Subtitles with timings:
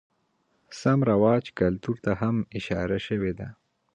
[0.71, 3.47] رسم رواج ،کلتور ته هم اشاره شوې ده.